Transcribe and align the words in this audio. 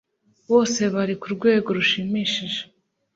Bose 0.49 0.81
Bari 0.93 1.15
ku 1.21 1.27
rwego 1.35 1.67
rushimishije 1.77 2.61